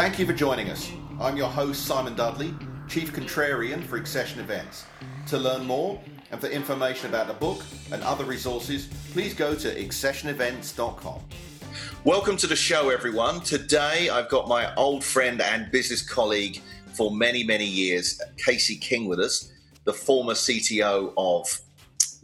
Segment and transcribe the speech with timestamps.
[0.00, 0.90] Thank you for joining us.
[1.20, 2.54] I'm your host, Simon Dudley,
[2.88, 4.86] Chief Contrarian for Accession Events.
[5.26, 6.00] To learn more
[6.30, 7.62] and for information about the book
[7.92, 11.20] and other resources, please go to accessionevents.com.
[12.04, 13.42] Welcome to the show, everyone.
[13.42, 16.62] Today I've got my old friend and business colleague
[16.94, 19.52] for many, many years, Casey King, with us,
[19.84, 21.60] the former CTO of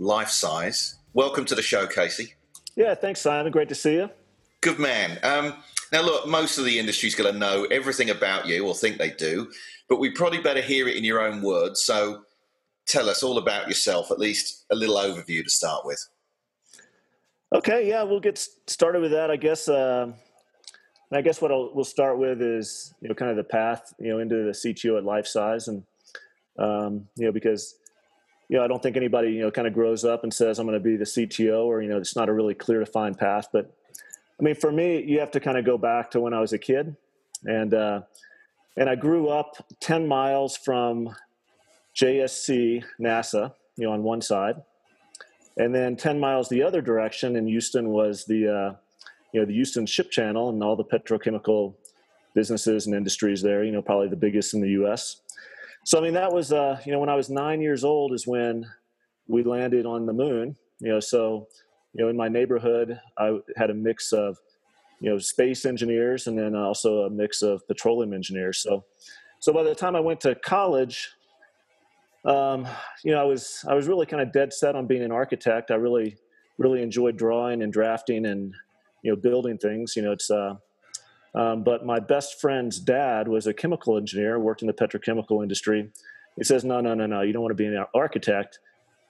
[0.01, 0.95] Lifesize.
[1.13, 2.33] Welcome to the show, Casey.
[2.75, 3.53] Yeah, thanks, Simon.
[3.53, 4.09] Great to see you.
[4.63, 5.19] Good man.
[5.23, 5.53] Um,
[5.93, 9.11] now, look, most of the industry's going to know everything about you, or think they
[9.11, 9.51] do,
[9.89, 11.83] but we probably better hear it in your own words.
[11.83, 12.23] So
[12.87, 16.05] tell us all about yourself, at least a little overview to start with.
[17.55, 19.31] Okay, yeah, we'll get started with that.
[19.31, 19.69] I guess.
[19.69, 20.13] Uh,
[21.13, 24.09] I guess what I'll, we'll start with is you know kind of the path you
[24.09, 25.85] know into the CTO at Lifesize, and
[26.59, 27.77] um, you know because
[28.49, 30.67] you know I don't think anybody you know kind of grows up and says I'm
[30.67, 33.49] going to be the CTO, or you know it's not a really clear defined path.
[33.53, 33.73] But
[34.39, 36.53] I mean, for me, you have to kind of go back to when I was
[36.53, 36.95] a kid,
[37.45, 38.03] and uh,
[38.77, 41.15] and I grew up ten miles from
[41.97, 44.57] JSC NASA, you know, on one side,
[45.57, 48.77] and then 10 miles the other direction in Houston was the, uh,
[49.33, 51.75] you know, the Houston Ship Channel and all the petrochemical
[52.35, 53.65] businesses and industries there.
[53.65, 55.23] You know, probably the biggest in the U.S.
[55.85, 58.27] So I mean, that was, uh, you know, when I was nine years old is
[58.27, 58.67] when
[59.27, 60.57] we landed on the moon.
[60.81, 61.49] You know, so
[61.97, 64.39] you know, in my neighborhood, I had a mix of,
[65.01, 68.59] you know, space engineers and then also a mix of petroleum engineers.
[68.59, 68.85] So,
[69.41, 71.09] so by the time I went to college,
[72.27, 72.67] um,
[73.03, 75.71] you know, I was I was really kind of dead set on being an architect.
[75.71, 76.19] I really
[76.59, 78.53] really enjoyed drawing and drafting and
[79.03, 79.95] you know building things.
[79.97, 80.57] You know, it's uh,
[81.35, 85.91] um, but my best friend's dad was a chemical engineer, worked in the petrochemical industry.
[86.37, 87.23] He says, "No, no, no, no.
[87.23, 88.59] You don't want to be an architect.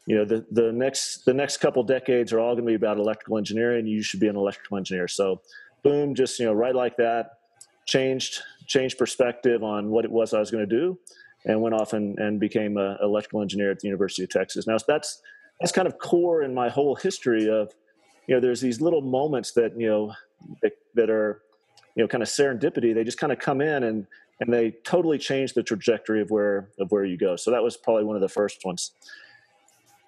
[0.06, 2.98] You know, the the next the next couple decades are all going to be about
[2.98, 3.86] electrical engineering.
[3.86, 5.42] You should be an electrical engineer." So,
[5.82, 7.38] boom, just you know, right like that,
[7.86, 10.98] changed changed perspective on what it was I was going to do
[11.44, 14.66] and went off and, and became an electrical engineer at the University of Texas.
[14.66, 15.22] Now that's
[15.60, 17.72] that's kind of core in my whole history of
[18.26, 20.12] you know there's these little moments that you know
[20.62, 21.42] that, that are
[21.94, 22.94] you know kind of serendipity.
[22.94, 24.06] They just kind of come in and
[24.40, 27.36] and they totally change the trajectory of where of where you go.
[27.36, 28.92] So that was probably one of the first ones.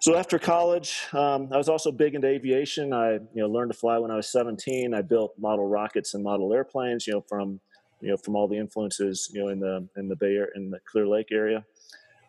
[0.01, 2.93] So after college, um, I was also big into aviation.
[2.93, 4.95] I you know learned to fly when I was 17.
[4.95, 7.07] I built model rockets and model airplanes.
[7.07, 7.61] You know from
[8.01, 10.71] you know, from all the influences, you know, in the in the Bay Area, in
[10.71, 11.65] the Clear Lake area.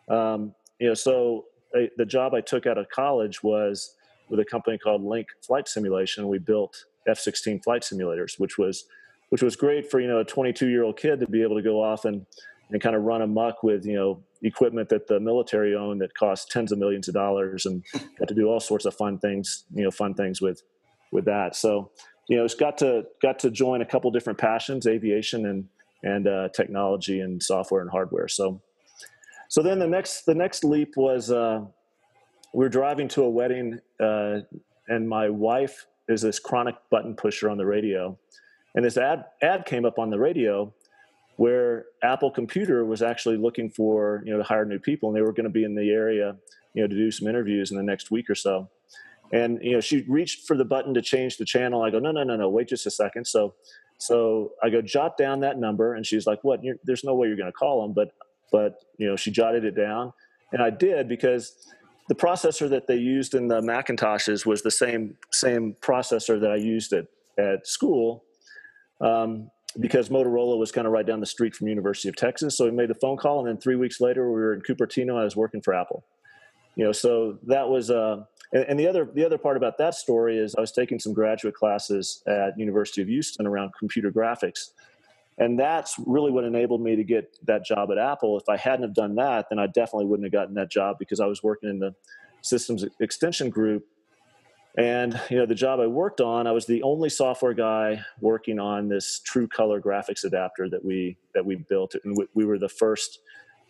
[0.08, 3.94] Um, you know, so I, the job I took out of college was
[4.28, 6.28] with a company called Link Flight Simulation.
[6.28, 8.84] We built F-16 flight simulators, which was
[9.30, 11.62] which was great for you know a 22 year old kid to be able to
[11.62, 12.26] go off and
[12.72, 16.50] and kind of run amok with you know equipment that the military owned that cost
[16.50, 17.84] tens of millions of dollars and
[18.18, 20.62] got to do all sorts of fun things you know fun things with
[21.12, 21.90] with that so
[22.30, 25.68] you know, it's got to got to join a couple different passions: aviation and
[26.04, 28.28] and uh, technology and software and hardware.
[28.28, 28.62] So,
[29.48, 31.62] so then the next the next leap was uh,
[32.54, 34.42] we were driving to a wedding, uh,
[34.86, 38.16] and my wife is this chronic button pusher on the radio,
[38.76, 40.72] and this ad ad came up on the radio
[41.40, 45.22] where Apple Computer was actually looking for you know to hire new people, and they
[45.22, 46.36] were going to be in the area
[46.74, 48.68] you know to do some interviews in the next week or so.
[49.32, 51.82] And you know, she reached for the button to change the channel.
[51.82, 53.26] I go, no, no, no, no, wait just a second.
[53.26, 53.54] So,
[53.96, 56.62] so I go, jot down that number, and she's like, what?
[56.62, 58.12] You're, there's no way you're going to call them, but,
[58.52, 60.12] but you know, she jotted it down,
[60.52, 61.56] and I did because
[62.08, 66.56] the processor that they used in the Macintoshes was the same same processor that I
[66.56, 67.06] used at
[67.38, 68.24] at school.
[69.00, 72.64] Um, because Motorola was kind of right down the street from University of Texas, so
[72.64, 75.18] we made the phone call, and then three weeks later, we were in Cupertino.
[75.18, 76.04] I was working for Apple.
[76.76, 79.94] You know, so that was uh, and, and, the other the other part about that
[79.94, 84.70] story is I was taking some graduate classes at University of Houston around computer graphics,
[85.38, 88.38] and that's really what enabled me to get that job at Apple.
[88.38, 91.20] If I hadn't have done that, then I definitely wouldn't have gotten that job because
[91.20, 91.94] I was working in the
[92.42, 93.86] systems extension group.
[94.78, 98.58] And you know the job I worked on, I was the only software guy working
[98.60, 102.58] on this True Color graphics adapter that we that we built, and we, we were
[102.58, 103.18] the first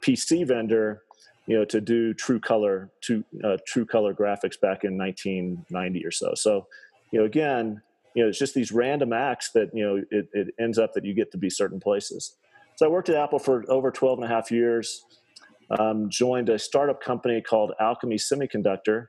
[0.02, 1.02] PC vendor
[1.50, 6.12] you know, to do true color, to uh, true color graphics back in 1990 or
[6.12, 6.32] so.
[6.36, 6.68] So,
[7.10, 7.82] you know, again,
[8.14, 11.04] you know, it's just these random acts that you know it, it ends up that
[11.04, 12.36] you get to be certain places.
[12.76, 15.04] So I worked at Apple for over 12 and a half years.
[15.76, 19.06] Um, joined a startup company called Alchemy Semiconductor.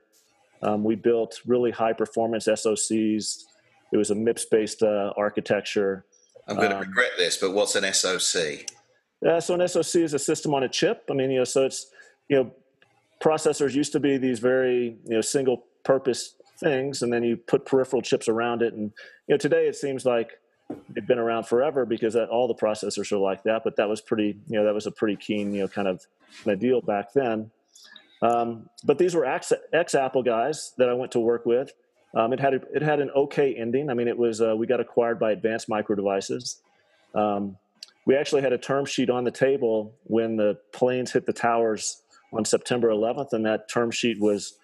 [0.62, 3.44] Um, we built really high performance SoCs.
[3.92, 6.04] It was a MIPS based uh, architecture.
[6.48, 8.66] I'm going to um, regret this, but what's an SoC?
[9.20, 11.04] Yeah, so an SoC is a system on a chip.
[11.10, 11.86] I mean, you know, so it's
[12.28, 12.52] you know,
[13.20, 17.66] processors used to be these very you know single purpose things, and then you put
[17.66, 18.74] peripheral chips around it.
[18.74, 18.92] And
[19.28, 20.30] you know, today it seems like
[20.88, 23.62] they've been around forever because that, all the processors are like that.
[23.64, 26.04] But that was pretty, you know, that was a pretty keen, you know, kind of,
[26.58, 27.50] deal back then.
[28.22, 31.72] Um, but these were ex, ex Apple guys that I went to work with.
[32.14, 33.90] Um, it had a, it had an okay ending.
[33.90, 36.60] I mean, it was uh, we got acquired by Advanced Micro Devices.
[37.14, 37.56] Um,
[38.06, 42.02] we actually had a term sheet on the table when the planes hit the towers
[42.32, 44.54] on September 11th, and that term sheet was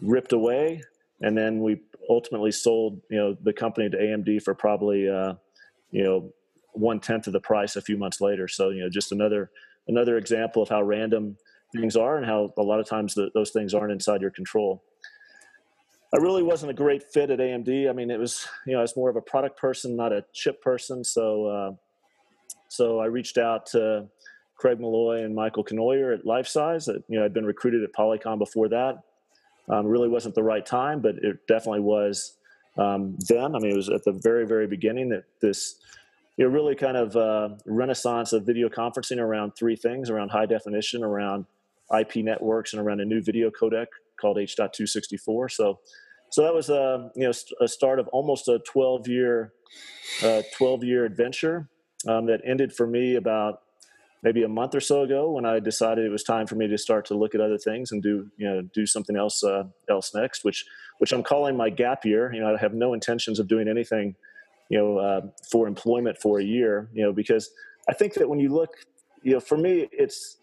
[0.00, 0.82] ripped away.
[1.20, 5.34] And then we ultimately sold, you know, the company to AMD for probably, uh,
[5.90, 6.32] you know,
[6.72, 8.48] one tenth of the price a few months later.
[8.48, 9.50] So, you know, just another
[9.88, 11.36] another example of how random
[11.72, 14.82] things are and how a lot of times the, those things aren't inside your control.
[16.14, 17.88] I really wasn't a great fit at AMD.
[17.88, 20.24] I mean, it was you know I was more of a product person, not a
[20.32, 21.02] chip person.
[21.02, 21.72] So uh,
[22.68, 24.08] so I reached out to
[24.56, 26.86] Craig Malloy and Michael Kenoyer at Lifesize.
[27.08, 29.02] You know, I'd been recruited at Polycom before that.
[29.68, 32.36] Um, really wasn't the right time, but it definitely was
[32.76, 33.54] um, then.
[33.54, 35.76] I mean, it was at the very very beginning that this
[36.36, 40.46] you know, really kind of uh, renaissance of video conferencing around three things: around high
[40.46, 41.46] definition, around
[41.98, 43.86] IP networks, and around a new video codec
[44.20, 45.50] called H.264.
[45.50, 45.80] So,
[46.30, 49.52] so that was a uh, you know a start of almost a 12 year
[50.22, 51.68] uh, 12 year adventure
[52.08, 53.60] um, that ended for me about
[54.22, 56.78] maybe a month or so ago when I decided it was time for me to
[56.78, 60.14] start to look at other things and do you know do something else uh, else
[60.14, 60.64] next, which
[60.98, 62.32] which I'm calling my gap year.
[62.32, 64.14] You know, I have no intentions of doing anything
[64.68, 66.88] you know uh, for employment for a year.
[66.92, 67.50] You know, because
[67.88, 68.70] I think that when you look,
[69.22, 70.38] you know, for me, it's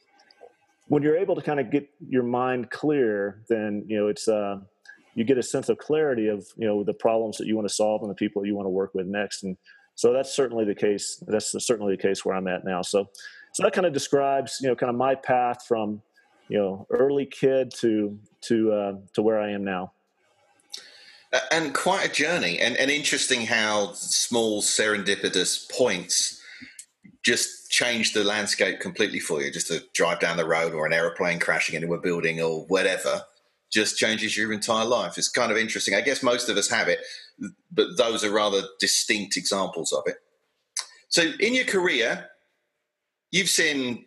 [0.89, 4.57] when you're able to kind of get your mind clear, then you know it's uh,
[5.15, 7.73] you get a sense of clarity of you know the problems that you want to
[7.73, 9.43] solve and the people you want to work with next.
[9.43, 9.55] And
[9.95, 11.23] so that's certainly the case.
[11.27, 12.81] That's certainly the case where I'm at now.
[12.81, 13.07] So
[13.53, 16.01] so that kind of describes you know kind of my path from
[16.49, 19.93] you know early kid to to uh, to where I am now.
[21.51, 26.38] And quite a journey, and, and interesting how small serendipitous points
[27.23, 29.51] just change the landscape completely for you.
[29.51, 33.23] Just to drive down the road or an aeroplane crashing into a building or whatever
[33.71, 35.17] just changes your entire life.
[35.17, 35.93] It's kind of interesting.
[35.93, 36.99] I guess most of us have it,
[37.71, 40.15] but those are rather distinct examples of it.
[41.09, 42.25] So, in your career,
[43.31, 44.05] you've seen,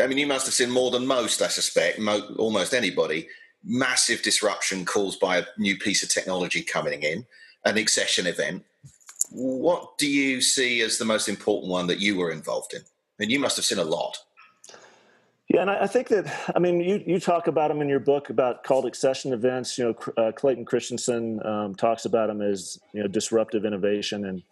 [0.00, 3.28] I mean, you must have seen more than most, I suspect, mo- almost anybody,
[3.62, 7.26] massive disruption caused by a new piece of technology coming in,
[7.64, 8.64] an accession event
[9.34, 12.82] what do you see as the most important one that you were involved in?
[13.18, 14.16] And you must have seen a lot.
[15.48, 18.30] Yeah, and I think that I mean you you talk about them in your book
[18.30, 19.76] about called accession events.
[19.76, 24.42] You know, uh, Clayton Christensen um, talks about them as you know disruptive innovation, and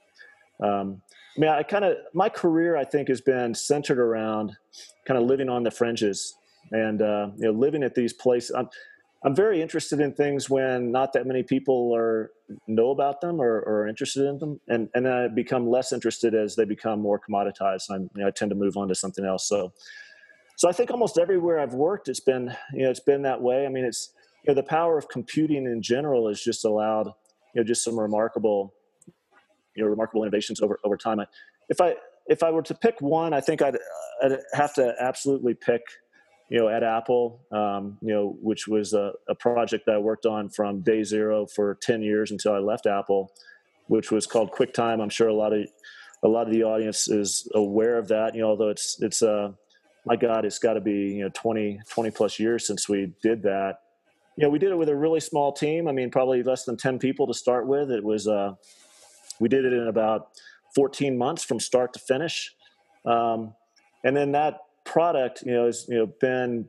[0.60, 1.02] um,
[1.36, 4.54] I mean I kind of my career I think has been centered around
[5.06, 6.34] kind of living on the fringes
[6.72, 8.54] and uh, you know living at these places.
[8.54, 8.68] I'm,
[9.24, 12.30] I'm very interested in things when not that many people are
[12.66, 15.92] know about them or, or are interested in them, and and then I become less
[15.92, 17.84] interested as they become more commoditized.
[17.88, 19.48] And you know, I tend to move on to something else.
[19.48, 19.72] So,
[20.56, 23.64] so I think almost everywhere I've worked, it's been you know it's been that way.
[23.64, 24.12] I mean, it's
[24.44, 27.06] you know the power of computing in general has just allowed
[27.54, 28.74] you know just some remarkable
[29.76, 31.20] you know remarkable innovations over over time.
[31.20, 31.26] I,
[31.68, 31.94] if I
[32.26, 33.76] if I were to pick one, I think I'd,
[34.22, 35.82] I'd have to absolutely pick
[36.52, 40.26] you know, at Apple, um, you know, which was a, a, project that I worked
[40.26, 43.32] on from day zero for 10 years until I left Apple,
[43.86, 45.02] which was called QuickTime.
[45.02, 45.66] I'm sure a lot of,
[46.22, 49.52] a lot of the audience is aware of that, you know, although it's, it's, uh,
[50.04, 53.42] my God, it's got to be, you know, 20, 20 plus years since we did
[53.44, 53.76] that.
[54.36, 55.88] You know, we did it with a really small team.
[55.88, 57.90] I mean, probably less than 10 people to start with.
[57.90, 58.52] It was, uh,
[59.40, 60.28] we did it in about
[60.74, 62.54] 14 months from start to finish.
[63.06, 63.54] Um,
[64.04, 64.58] and then that
[64.92, 66.68] product, you know, has you know been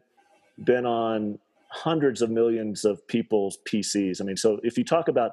[0.63, 4.22] been on hundreds of millions of people's PCs.
[4.22, 5.32] I mean, so if you talk about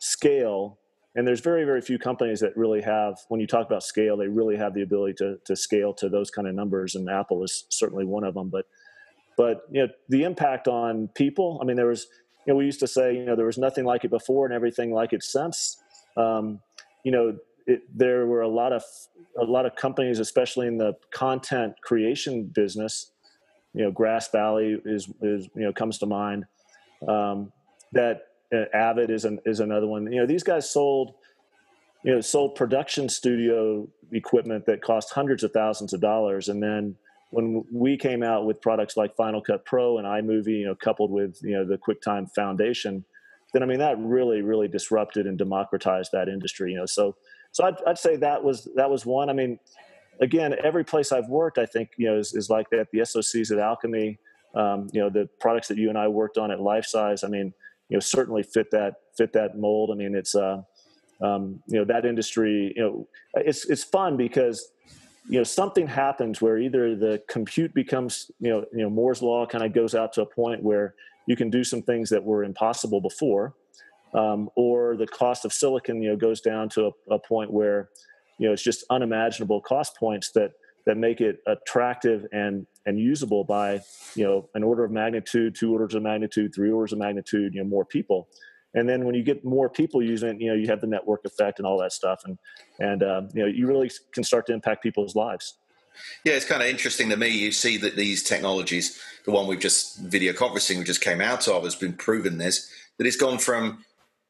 [0.00, 0.78] scale,
[1.14, 4.28] and there's very very few companies that really have when you talk about scale, they
[4.28, 7.64] really have the ability to to scale to those kind of numbers, and Apple is
[7.70, 8.50] certainly one of them.
[8.50, 8.66] But
[9.38, 11.58] but you know the impact on people.
[11.62, 12.06] I mean, there was
[12.46, 14.54] you know we used to say you know there was nothing like it before and
[14.54, 15.78] everything like it since.
[16.18, 16.60] Um,
[17.02, 18.82] you know it, there were a lot of
[19.38, 23.12] a lot of companies, especially in the content creation business.
[23.74, 26.44] You know, Grass Valley is is you know comes to mind.
[27.06, 27.52] Um,
[27.92, 28.22] that
[28.54, 30.10] uh, Avid is an, is another one.
[30.10, 31.14] You know, these guys sold
[32.04, 36.96] you know sold production studio equipment that cost hundreds of thousands of dollars, and then
[37.30, 41.10] when we came out with products like Final Cut Pro and iMovie, you know, coupled
[41.10, 43.04] with you know the QuickTime Foundation,
[43.52, 46.72] then I mean that really really disrupted and democratized that industry.
[46.72, 47.16] You know, so
[47.52, 49.30] so I'd, I'd say that was that was one.
[49.30, 49.58] I mean,
[50.20, 52.88] again, every place I've worked, I think you know is, is like that.
[52.92, 54.18] The SOCs at Alchemy,
[54.54, 57.24] um, you know, the products that you and I worked on at Lifesize.
[57.24, 57.52] I mean,
[57.88, 59.90] you know, certainly fit that fit that mold.
[59.90, 60.62] I mean, it's uh,
[61.20, 64.72] um, you know that industry you know it's it's fun because
[65.28, 69.46] you know something happens where either the compute becomes you know you know Moore's law
[69.46, 70.94] kind of goes out to a point where
[71.26, 73.54] you can do some things that were impossible before,
[74.14, 77.90] um, or the cost of silicon you know goes down to a, a, point where
[78.38, 80.52] you know it's just unimaginable cost points that
[80.86, 83.80] that make it attractive and and usable by
[84.14, 87.62] you know an order of magnitude, two orders of magnitude, three orders of magnitude, you
[87.62, 88.28] know more people.
[88.74, 91.24] And then when you get more people using it you know you have the network
[91.24, 92.22] effect and all that stuff.
[92.24, 92.38] And
[92.78, 95.58] and um, you know you really can start to impact people's lives.
[96.24, 97.28] Yeah it's kind of interesting to me.
[97.28, 101.48] You see that these technologies the one we've just video conferencing we just came out
[101.48, 103.84] of has been proven this that it's gone from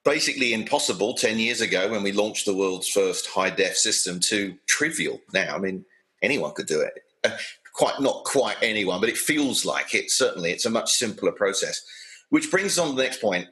[0.06, 4.54] basically impossible 10 years ago when we launched the world's first high def system to
[4.66, 5.84] trivial now i mean
[6.22, 6.94] anyone could do it
[7.24, 7.36] uh,
[7.74, 11.84] quite not quite anyone but it feels like it certainly it's a much simpler process
[12.30, 13.48] which brings us on to the next point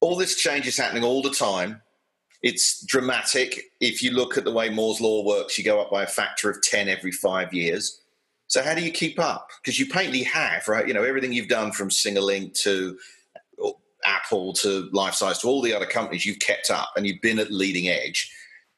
[0.00, 1.80] all this change is happening all the time.
[2.42, 3.70] It's dramatic.
[3.80, 6.50] If you look at the way Moore's law works, you go up by a factor
[6.50, 8.00] of 10 every five years.
[8.46, 9.48] So how do you keep up?
[9.62, 10.88] Because you painfully have, right?
[10.88, 12.98] You know, everything you've done from Singer-Link to
[14.10, 17.50] Apple to Lifesize to all the other companies, you've kept up and you've been at
[17.50, 18.30] leading edge.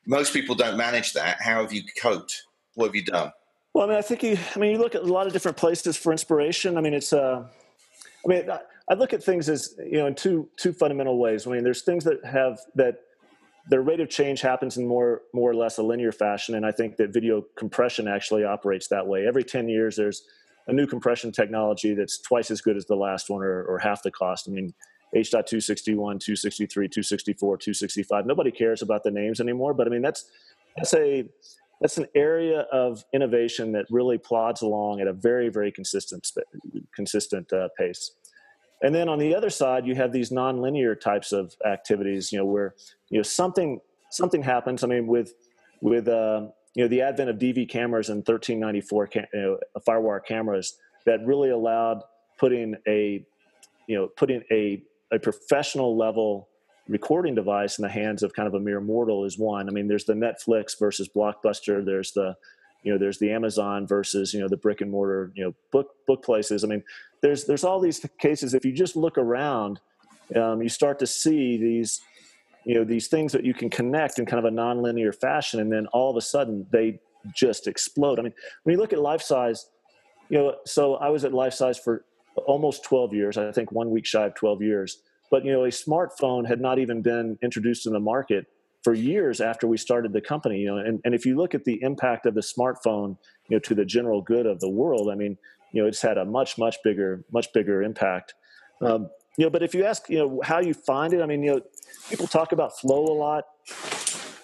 [0.07, 1.41] Most people don't manage that.
[1.41, 2.43] How have you coped?
[2.75, 3.33] What have you done?
[3.75, 4.37] Well, I mean, I think you.
[4.55, 6.77] I mean, you look at a lot of different places for inspiration.
[6.77, 7.13] I mean, it's.
[7.13, 7.47] Uh,
[8.25, 8.51] I mean,
[8.91, 11.47] I look at things as you know in two two fundamental ways.
[11.47, 12.97] I mean, there's things that have that
[13.71, 16.73] their rate of change happens in more more or less a linear fashion, and I
[16.73, 19.27] think that video compression actually operates that way.
[19.27, 20.23] Every ten years, there's
[20.67, 24.03] a new compression technology that's twice as good as the last one, or, or half
[24.03, 24.49] the cost.
[24.49, 24.75] I mean,
[25.15, 28.27] H.261, 263, 264, 265.
[28.27, 30.27] Nobody cares about the names anymore, but I mean that's
[30.77, 31.25] that's a
[31.81, 36.31] that's an area of innovation that really plods along at a very very consistent
[36.95, 38.13] consistent uh, pace.
[38.83, 42.45] And then on the other side, you have these nonlinear types of activities, you know,
[42.45, 42.75] where
[43.11, 44.83] you know something something happens.
[44.83, 45.35] I mean, with
[45.81, 50.25] with uh, you know the advent of DV cameras and 1394 cam- you know, FireWire
[50.25, 52.03] cameras that really allowed
[52.39, 53.25] putting a
[53.87, 56.49] you know putting a a professional level
[56.89, 59.69] recording device in the hands of kind of a mere mortal is one.
[59.69, 61.85] I mean, there's the Netflix versus Blockbuster.
[61.85, 62.37] There's the
[62.83, 65.91] you know there's the amazon versus you know the brick and mortar you know book
[66.07, 66.83] book places i mean
[67.21, 69.81] there's there's all these cases if you just look around
[70.37, 72.01] um, you start to see these
[72.65, 75.73] you know these things that you can connect in kind of a nonlinear fashion and
[75.73, 76.99] then all of a sudden they
[77.35, 78.33] just explode i mean
[78.65, 79.69] when you look at life size
[80.29, 82.05] you know so i was at life size for
[82.41, 85.03] almost 12 years i think one week shy of 12 years.
[85.31, 88.47] But you know a smartphone had not even been introduced in the market
[88.85, 91.65] for years after we started the company you know and, and if you look at
[91.65, 93.17] the impact of the smartphone
[93.49, 95.39] you know to the general good of the world i mean
[95.73, 98.35] you know it's had a much much bigger much bigger impact.
[98.83, 99.09] Um,
[99.39, 101.55] you know but if you ask you know how you find it i mean you
[101.55, 101.61] know
[102.11, 103.45] people talk about flow a lot.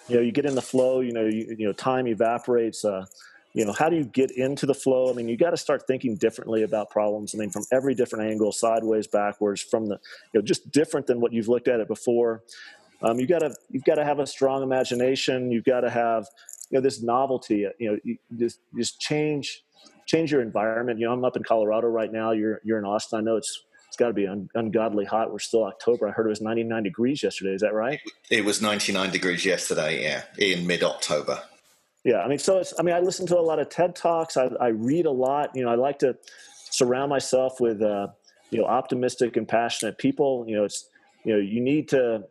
[0.07, 3.05] You know you get in the flow you know you, you know time evaporates uh,
[3.53, 5.85] you know how do you get into the flow i mean you got to start
[5.87, 9.99] thinking differently about problems i mean from every different angle sideways backwards from the
[10.33, 12.43] you know just different than what you've looked at it before
[13.01, 15.51] um, you got to you've got to have a strong imagination.
[15.51, 16.27] You've got to have
[16.69, 17.65] you know this novelty.
[17.79, 19.63] You know, you just just change
[20.05, 20.99] change your environment.
[20.99, 22.31] You know, I'm up in Colorado right now.
[22.31, 23.19] You're you're in Austin.
[23.19, 25.31] I know it's it's got to be un- ungodly hot.
[25.31, 26.07] We're still October.
[26.07, 27.53] I heard it was 99 degrees yesterday.
[27.53, 27.99] Is that right?
[28.29, 30.03] It was 99 degrees yesterday.
[30.03, 31.41] Yeah, in mid October.
[32.03, 32.73] Yeah, I mean, so it's.
[32.79, 34.37] I mean, I listen to a lot of TED talks.
[34.37, 35.55] I, I read a lot.
[35.55, 36.17] You know, I like to
[36.71, 38.07] surround myself with uh,
[38.51, 40.45] you know optimistic and passionate people.
[40.47, 40.89] You know, it's
[41.25, 42.23] you know you need to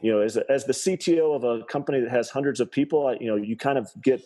[0.00, 3.14] you know, as, a, as the CTO of a company that has hundreds of people,
[3.20, 4.22] you know, you kind of get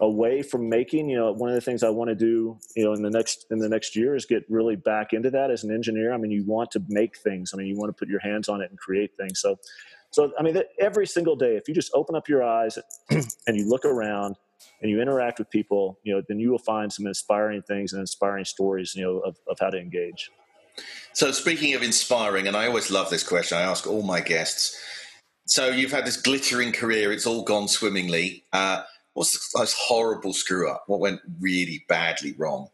[0.00, 1.08] away from making.
[1.08, 3.46] You know, one of the things I want to do, you know, in the next
[3.50, 6.12] in the next year is get really back into that as an engineer.
[6.12, 7.50] I mean, you want to make things.
[7.52, 9.40] I mean, you want to put your hands on it and create things.
[9.40, 9.58] So,
[10.10, 12.78] so I mean, every single day, if you just open up your eyes
[13.10, 14.36] and you look around
[14.82, 18.00] and you interact with people, you know, then you will find some inspiring things and
[18.00, 20.30] inspiring stories, you know, of, of how to engage.
[21.12, 24.76] So, speaking of inspiring, and I always love this question, I ask all my guests
[25.50, 28.44] so you've had this glittering career; it's all gone swimmingly.
[28.52, 28.82] Uh,
[29.14, 30.84] what's the most horrible screw up?
[30.86, 32.68] What went really badly wrong?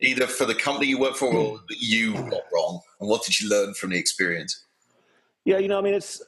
[0.00, 3.38] Either for the company you work for or that you got wrong, and what did
[3.38, 4.64] you learn from the experience?
[5.44, 6.22] Yeah, you know, I mean, it's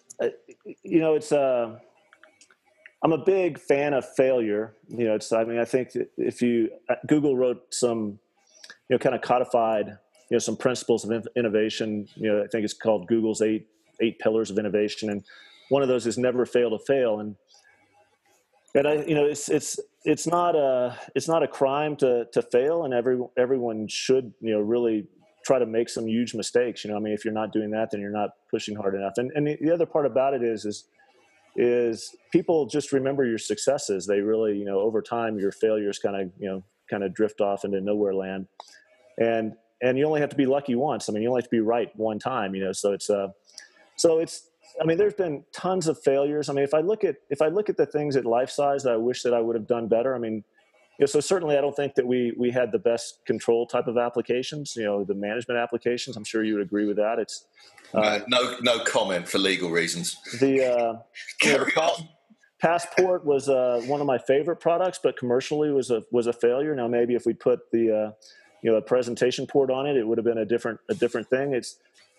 [0.83, 1.33] you know, it's.
[1.33, 1.78] Uh,
[3.04, 4.75] I'm a big fan of failure.
[4.88, 5.33] You know, it's.
[5.33, 8.19] I mean, I think if you uh, Google wrote some,
[8.88, 12.09] you know, kind of codified, you know, some principles of innovation.
[12.14, 13.66] You know, I think it's called Google's eight
[14.00, 15.25] eight pillars of innovation, and
[15.69, 17.37] one of those is never fail to fail and
[18.75, 22.42] and I, you know, it's it's it's not a it's not a crime to to
[22.42, 25.07] fail, and every everyone should you know really
[25.44, 26.84] try to make some huge mistakes.
[26.84, 29.14] You know, I mean, if you're not doing that, then you're not pushing hard enough.
[29.16, 30.84] And and the, the other part about it is is
[31.56, 34.06] is people just remember your successes.
[34.06, 37.40] They really, you know, over time your failures kind of, you know, kind of drift
[37.40, 38.46] off into nowhere land.
[39.18, 41.08] And and you only have to be lucky once.
[41.08, 42.72] I mean, you only have to be right one time, you know.
[42.72, 43.28] So it's uh
[43.96, 44.49] so it's
[44.80, 46.49] I mean, there's been tons of failures.
[46.49, 48.82] I mean, if I look at if I look at the things at life size
[48.84, 50.44] that I wish that I would have done better, I mean,
[51.02, 53.88] you know, so certainly I don't think that we we had the best control type
[53.88, 54.76] of applications.
[54.76, 56.16] You know, the management applications.
[56.16, 57.18] I'm sure you would agree with that.
[57.18, 57.44] It's
[57.92, 60.16] uh, no no comment for legal reasons.
[60.38, 60.99] The uh,
[61.40, 62.09] carry on.
[62.61, 66.73] Passport was uh, one of my favorite products, but commercially was a was a failure.
[66.76, 68.12] Now maybe if we put the uh,
[68.62, 71.28] you know a presentation port on it, it would have been a different a different
[71.28, 71.52] thing.
[71.52, 71.78] It's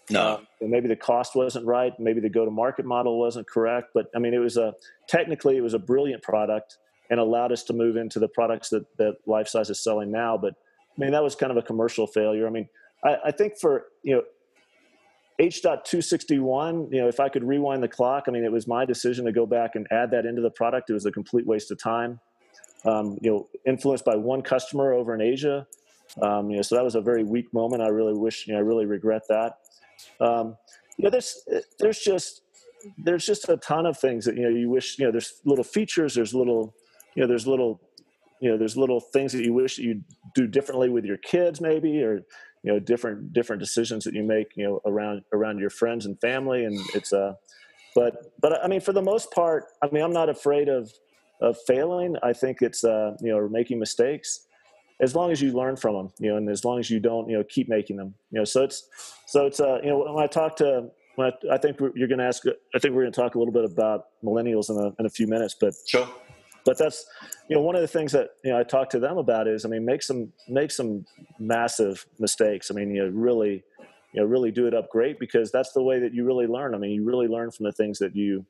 [0.10, 3.92] no, uh, maybe the cost wasn't right, maybe the go to market model wasn't correct,
[3.94, 4.74] but I mean it was a
[5.08, 6.80] technically it was a brilliant product
[7.14, 10.36] and allowed us to move into the products that that Lifesize is selling now.
[10.36, 10.56] But
[10.98, 12.48] I mean that was kind of a commercial failure.
[12.48, 12.68] I mean
[13.04, 14.24] I, I think for you know
[15.40, 19.26] H.261, you know, if I could rewind the clock, I mean, it was my decision
[19.26, 20.90] to go back and add that into the product.
[20.90, 22.20] It was a complete waste of time.
[22.86, 25.66] Um, you know, influenced by one customer over in Asia.
[26.22, 27.82] Um, you know, so that was a very weak moment.
[27.82, 29.58] I really wish, you know, I really regret that.
[30.20, 30.58] Um,
[30.98, 31.44] you know, there's
[31.80, 32.42] there's just
[32.98, 35.64] there's just a ton of things that you know you wish you know there's little
[35.64, 36.76] features, there's little
[37.16, 37.82] you know there's little
[38.40, 40.02] you know there's little things that you wish that you
[40.36, 42.22] do differently with your kids maybe or
[42.64, 46.20] you know different different decisions that you make you know around around your friends and
[46.20, 47.34] family and it's uh
[47.96, 50.92] but but i mean for the most part i mean i'm not afraid of
[51.44, 52.16] of failing.
[52.24, 54.48] I think it's uh you know making mistakes.
[55.02, 57.30] As long as you learn from them you know and as long as you don't
[57.30, 58.88] you know keep making them you know so it's
[59.26, 62.20] so it's uh you know when i talk to when I, I think you're going
[62.20, 64.94] to ask i think we're going to talk a little bit about millennials in a,
[65.00, 66.08] in a few minutes but sure
[66.66, 67.06] but that's
[67.50, 69.66] you know one of the things that you know I talk to them about is
[69.66, 71.06] I mean make some make some
[71.40, 72.72] massive mistakes.
[72.72, 73.64] I mean you know, really
[74.14, 76.76] you know really do it up great because that's the way that you really learn.
[76.76, 78.46] I mean you really learn from the things that you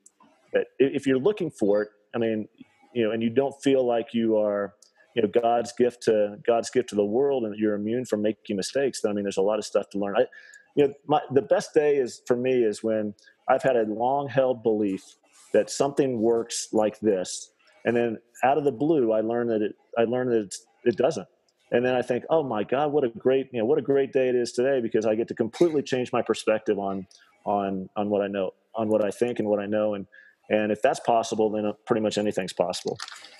[0.52, 1.88] that if you're looking for it.
[2.14, 2.48] I mean
[2.92, 4.74] you know and you don't feel like you are
[5.14, 8.56] you know God's gift to God's gift to the world and you're immune from making
[8.56, 9.00] mistakes.
[9.00, 10.16] Then I mean there's a lot of stuff to learn.
[10.16, 10.26] I
[10.76, 13.14] you know my, the best day is for me is when
[13.48, 15.02] I've had a long held belief
[15.52, 17.50] that something works like this
[17.84, 21.26] and then out of the blue i learned that it i learned that it doesn't.
[21.72, 24.12] And then i think oh my god what a great you know what a great
[24.12, 27.06] day it is today because i get to completely change my perspective on
[27.46, 29.94] on on what i know on what i think and what i know.
[29.94, 30.06] And
[30.50, 32.98] and if that's possible then pretty much anything's possible.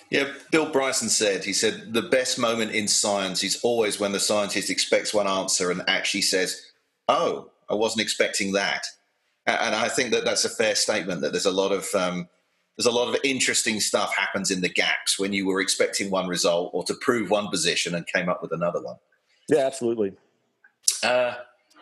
[0.09, 4.19] Yeah bill bryson said he said the best moment in science is always when the
[4.19, 6.61] scientist expects one answer and actually says
[7.07, 8.85] oh i wasn't expecting that.
[9.45, 12.27] And i think that that's a fair statement that there's a lot of um,
[12.77, 16.27] there's a lot of interesting stuff happens in the gaps when you were expecting one
[16.27, 18.97] result or to prove one position and came up with another one.
[19.49, 20.13] Yeah, absolutely.
[21.03, 21.35] Uh,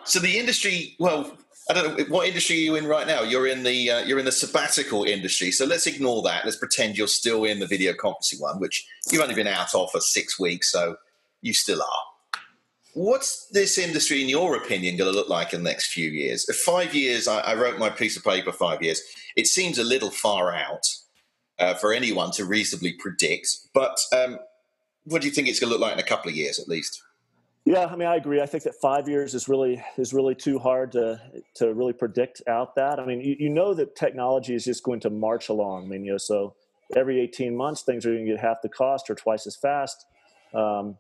[0.04, 1.36] so the industry, well,
[1.70, 3.24] I don't know what industry are you in right now.
[3.24, 5.50] You're in the uh, you're in the sabbatical industry.
[5.52, 6.44] So let's ignore that.
[6.44, 9.90] Let's pretend you're still in the video conferencing one, which you've only been out of
[9.92, 10.98] for six weeks, so
[11.42, 12.13] you still are.
[12.94, 16.46] What's this industry, in your opinion, going to look like in the next few years?
[16.64, 19.02] Five years, I, I wrote my piece of paper five years.
[19.36, 20.86] It seems a little far out
[21.58, 24.38] uh, for anyone to reasonably predict, but um,
[25.06, 26.68] what do you think it's going to look like in a couple of years at
[26.68, 27.02] least?
[27.66, 28.42] Yeah, I mean, I agree.
[28.42, 31.20] I think that five years is really is really too hard to
[31.56, 33.00] to really predict out that.
[33.00, 35.86] I mean, you, you know that technology is just going to march along.
[35.86, 36.56] I mean, you know, so
[36.94, 40.06] every eighteen months things are going to get half the cost or twice as fast.
[40.54, 40.98] Um,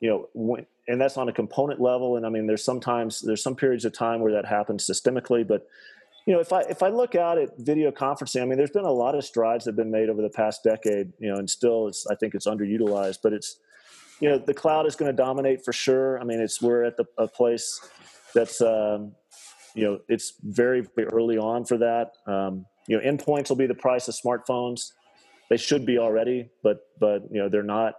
[0.00, 2.16] you know, when, and that's on a component level.
[2.16, 5.66] And I mean, there's sometimes there's some periods of time where that happens systemically, but
[6.26, 8.84] you know, if I if I look out at video conferencing, I mean, there's been
[8.84, 11.12] a lot of strides that have been made over the past decade.
[11.20, 13.60] You know, and still, it's I think it's underutilized, but it's
[14.20, 16.18] you know, the cloud is going to dominate for sure.
[16.20, 17.80] I mean, it's we're at the, a place
[18.34, 19.12] that's um,
[19.74, 22.12] you know, it's very very early on for that.
[22.26, 24.92] Um, you know, endpoints will be the price of smartphones.
[25.48, 27.94] They should be already, but but you know, they're not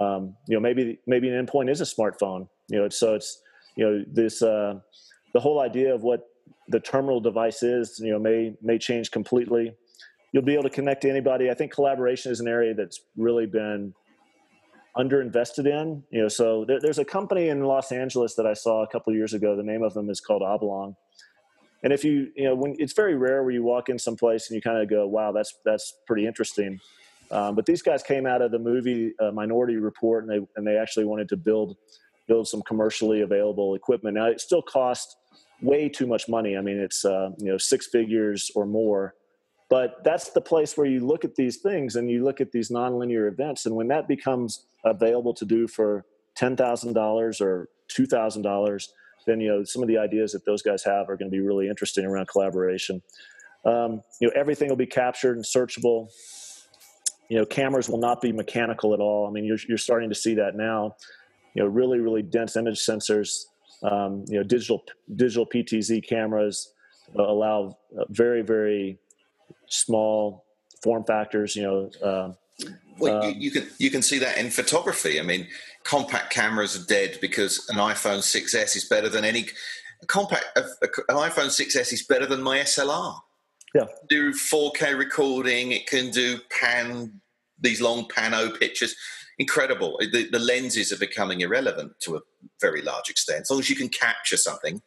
[0.00, 2.48] um, you know maybe maybe an endpoint is a smartphone.
[2.68, 3.42] You know so it's
[3.76, 4.74] you know this uh,
[5.34, 6.20] the whole idea of what
[6.68, 9.72] the terminal device is you know may may change completely.
[10.32, 11.50] You'll be able to connect to anybody.
[11.50, 13.94] I think collaboration is an area that's really been
[14.96, 16.02] underinvested in.
[16.10, 19.14] You know so there, there's a company in los angeles that i saw a couple
[19.14, 19.56] years ago.
[19.56, 20.96] The name of them is called oblong.
[21.82, 24.56] And if you you know when it's very rare where you walk in someplace and
[24.56, 26.80] you kind of go wow that's that's pretty interesting
[27.30, 30.66] um, but these guys came out of the movie uh, Minority Report, and they and
[30.66, 31.76] they actually wanted to build
[32.28, 34.16] build some commercially available equipment.
[34.16, 35.16] Now it still costs
[35.62, 36.56] way too much money.
[36.56, 39.14] I mean, it's uh, you know six figures or more.
[39.68, 42.70] But that's the place where you look at these things and you look at these
[42.70, 46.04] nonlinear events, and when that becomes available to do for
[46.36, 48.92] ten thousand dollars or two thousand dollars,
[49.26, 51.40] then you know some of the ideas that those guys have are going to be
[51.40, 53.02] really interesting around collaboration.
[53.64, 56.08] Um, you know, everything will be captured and searchable.
[57.28, 59.26] You know, cameras will not be mechanical at all.
[59.26, 60.96] I mean, you're you're starting to see that now.
[61.54, 63.46] You know, really really dense image sensors.
[63.82, 64.84] Um, you know, digital
[65.14, 66.72] digital PTZ cameras
[67.18, 67.76] allow
[68.08, 68.98] very very
[69.68, 70.44] small
[70.82, 71.56] form factors.
[71.56, 71.90] You know.
[72.02, 72.32] Uh,
[72.98, 75.20] well, you, um, you, can you can see that in photography.
[75.20, 75.46] I mean,
[75.84, 79.46] compact cameras are dead because an iPhone 6s is better than any
[80.06, 80.44] compact.
[80.56, 83.18] an iPhone 6s is better than my SLR.
[83.76, 85.72] Yeah, do 4K recording.
[85.72, 87.20] It can do pan
[87.60, 88.94] these long pano pictures.
[89.38, 89.98] Incredible.
[90.00, 92.20] The, the lenses are becoming irrelevant to a
[92.60, 93.42] very large extent.
[93.42, 94.80] As long as you can capture something,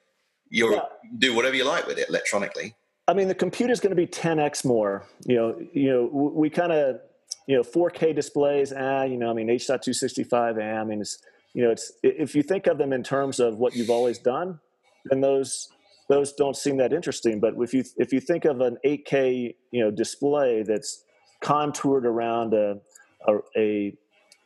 [0.49, 0.81] you yeah.
[1.19, 2.75] do whatever you like with it electronically.
[3.07, 5.05] I mean, the computer is going to be 10x more.
[5.25, 6.99] You know, you know, we kind of
[7.47, 8.73] you know 4K displays.
[8.75, 10.31] Ah, you know, I mean H.265.
[10.33, 11.19] Ah, I mean, it's
[11.53, 14.59] you know, it's if you think of them in terms of what you've always done,
[15.05, 15.69] then those
[16.09, 17.39] those don't seem that interesting.
[17.39, 21.03] But if you if you think of an 8K you know display that's
[21.41, 22.79] contoured around a
[23.27, 23.93] a, a,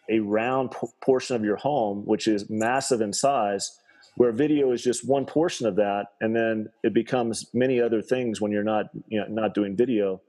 [0.09, 3.79] a round p- portion of your home, which is massive in size,
[4.17, 8.41] where video is just one portion of that, and then it becomes many other things
[8.41, 10.21] when you're not you know not doing video.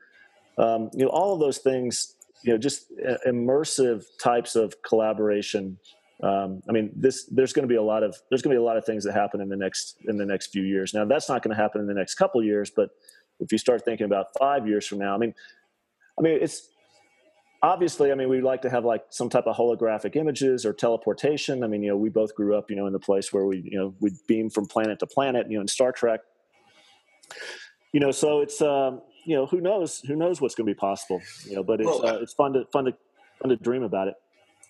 [0.56, 5.78] Um, you know, all of those things you know just uh, immersive types of collaboration
[6.22, 8.62] um, i mean this there's going to be a lot of there's going to be
[8.62, 11.04] a lot of things that happen in the next in the next few years now
[11.04, 12.90] that's not going to happen in the next couple years but
[13.40, 15.34] if you start thinking about five years from now i mean
[16.18, 16.68] i mean it's
[17.62, 21.64] obviously i mean we'd like to have like some type of holographic images or teleportation
[21.64, 23.62] i mean you know we both grew up you know in the place where we
[23.64, 26.20] you know we beam from planet to planet you know in star trek
[27.92, 30.00] you know so it's um you know, who knows?
[30.06, 31.20] Who knows what's going to be possible?
[31.46, 32.94] You know, but it's uh, it's fun to fun to
[33.40, 34.14] fun to dream about it.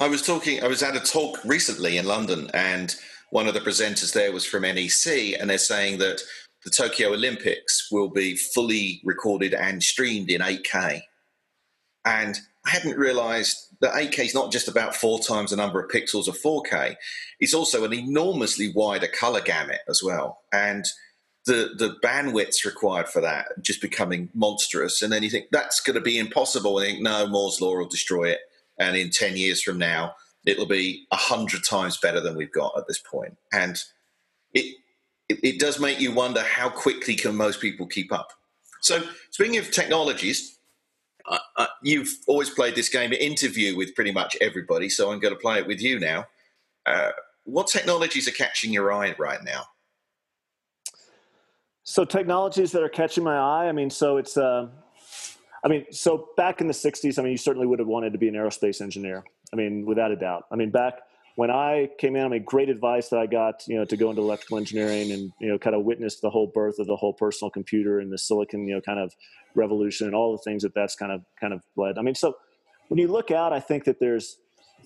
[0.01, 0.63] I was talking.
[0.63, 2.95] I was at a talk recently in London, and
[3.31, 6.21] one of the presenters there was from NEC, and they're saying that
[6.65, 11.01] the Tokyo Olympics will be fully recorded and streamed in 8K.
[12.05, 15.91] And I hadn't realised that 8K is not just about four times the number of
[15.91, 16.97] pixels of 4K;
[17.39, 20.41] it's also an enormously wider color gamut as well.
[20.53, 20.85] And
[21.47, 25.95] the the bandwidths required for that just becoming monstrous, and then you think that's going
[25.95, 26.81] to be impossible.
[26.81, 28.41] And think no, Moore's law will destroy it,
[28.79, 30.15] and in ten years from now,
[30.47, 33.37] it'll be a hundred times better than we've got at this point.
[33.53, 33.77] And
[34.53, 34.77] it,
[35.29, 38.29] it it does make you wonder how quickly can most people keep up.
[38.81, 40.59] So speaking of technologies,
[41.27, 45.35] uh, uh, you've always played this game interview with pretty much everybody, so I'm going
[45.35, 46.27] to play it with you now.
[46.85, 47.11] Uh,
[47.45, 49.63] what technologies are catching your eye right now?
[51.83, 53.69] So technologies that are catching my eye.
[53.69, 54.37] I mean, so it's.
[55.65, 58.19] I mean, so back in the '60s, I mean, you certainly would have wanted to
[58.19, 59.25] be an aerospace engineer.
[59.53, 60.45] I mean, without a doubt.
[60.53, 61.01] I mean, back
[61.37, 64.11] when I came in, I mean, great advice that I got, you know, to go
[64.11, 67.13] into electrical engineering and you know, kind of witness the whole birth of the whole
[67.13, 69.13] personal computer and the silicon, you know, kind of
[69.55, 71.99] revolution and all the things that that's kind of kind of led.
[71.99, 72.37] I mean, so
[72.89, 74.37] when you look out, I think that there's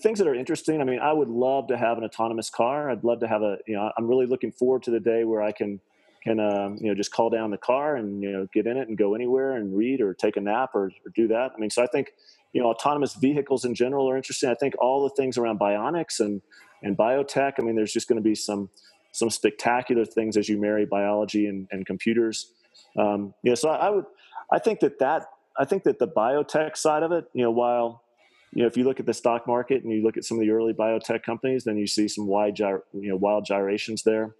[0.01, 0.81] things that are interesting.
[0.81, 2.89] I mean, I would love to have an autonomous car.
[2.89, 5.41] I'd love to have a, you know, I'm really looking forward to the day where
[5.41, 5.81] I can
[6.23, 8.87] can uh, you know just call down the car and you know get in it
[8.87, 11.51] and go anywhere and read or take a nap or, or, do that.
[11.55, 12.11] I mean, so I think
[12.53, 14.49] you know autonomous vehicles in general are interesting.
[14.49, 16.41] I think all the things around bionics and
[16.83, 17.53] and biotech.
[17.59, 18.69] I mean, there's just going to be some
[19.11, 22.53] some spectacular things as you marry biology and, and computers.
[22.97, 24.05] Um, you know, so I, I would
[24.51, 25.25] I think that that
[25.57, 28.03] I think that the biotech side of it, you know, while
[28.51, 30.41] you know, if you look at the stock market and you look at some of
[30.41, 34.35] the early biotech companies, then you see some wide, you know, wild gyrations there.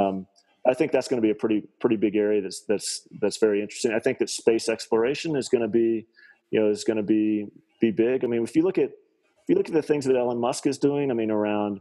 [0.00, 0.26] Um,
[0.66, 3.60] I think that's going to be a pretty pretty big area that's that's that's very
[3.60, 3.92] interesting.
[3.92, 6.06] I think that space exploration is going to be,
[6.50, 7.48] you know, is going to be
[7.80, 8.24] be big.
[8.24, 10.66] I mean, if you look at if you look at the things that Elon Musk
[10.66, 11.80] is doing, I mean, around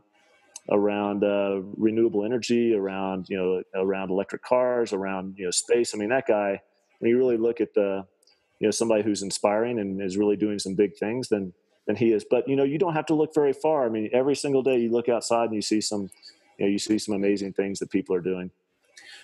[0.70, 5.94] around uh, renewable energy, around you know, around electric cars, around you know, space.
[5.94, 6.62] I mean, that guy.
[7.00, 8.06] When you really look at the,
[8.60, 11.52] you know, somebody who's inspiring and is really doing some big things, then
[11.88, 12.26] than he is.
[12.30, 13.86] But you know, you don't have to look very far.
[13.86, 16.10] I mean, every single day you look outside and you see some,
[16.58, 18.52] you know, you see some amazing things that people are doing.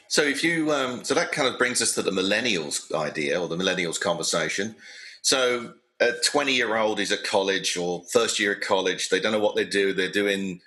[0.10, 3.48] So if you um, so that kind of brings us to the millennials idea or
[3.48, 4.76] the millennials conversation.
[5.22, 9.10] So a 20 year old is at college or first year at college.
[9.10, 9.94] They don't know what they do.
[9.94, 10.62] They're doing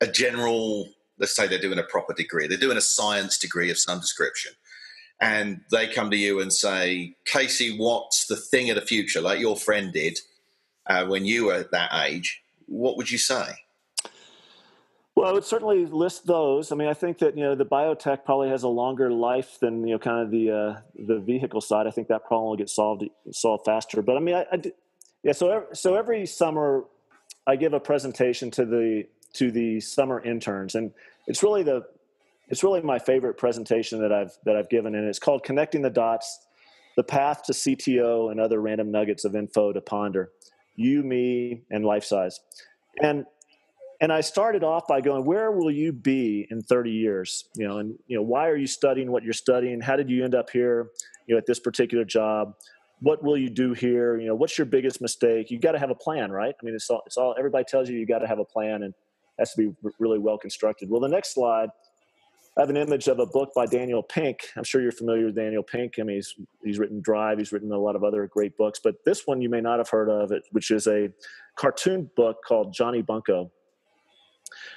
[0.00, 2.46] a general, let's say they're doing a proper degree.
[2.46, 4.52] They're doing a science degree of some description.
[5.20, 9.20] And they come to you and say, Casey, what's the thing of the future?
[9.20, 10.18] Like your friend did
[10.86, 12.42] uh, when you were at that age.
[12.66, 13.52] What would you say?
[15.20, 16.72] Well, I would certainly list those.
[16.72, 19.86] I mean, I think that you know the biotech probably has a longer life than
[19.86, 21.86] you know kind of the uh, the vehicle side.
[21.86, 24.00] I think that problem will get solved solved faster.
[24.00, 24.62] But I mean, I, I
[25.22, 25.32] yeah.
[25.32, 26.84] So so every summer,
[27.46, 29.04] I give a presentation to the
[29.34, 30.90] to the summer interns, and
[31.26, 31.82] it's really the
[32.48, 35.90] it's really my favorite presentation that I've that I've given, and it's called "Connecting the
[35.90, 36.46] Dots:
[36.96, 40.30] the path to CTO and other random nuggets of info to ponder.
[40.76, 42.40] You, me, and life size.
[43.02, 43.26] And
[44.00, 47.44] and I started off by going, where will you be in 30 years?
[47.54, 49.80] You know, and you know, why are you studying what you're studying?
[49.80, 50.90] How did you end up here,
[51.26, 52.54] you know, at this particular job?
[53.00, 54.18] What will you do here?
[54.18, 55.50] You know, what's your biggest mistake?
[55.50, 56.54] You got to have a plan, right?
[56.60, 58.84] I mean, it's all, it's all everybody tells you you got to have a plan
[58.84, 58.94] and
[59.38, 60.88] has to be really well constructed.
[60.88, 61.68] Well, the next slide,
[62.56, 64.48] I have an image of a book by Daniel Pink.
[64.56, 65.94] I'm sure you're familiar with Daniel Pink.
[65.98, 66.34] I mean, he's
[66.64, 67.38] he's written Drive.
[67.38, 69.90] He's written a lot of other great books, but this one you may not have
[69.90, 71.10] heard of which is a
[71.56, 73.50] cartoon book called Johnny Bunko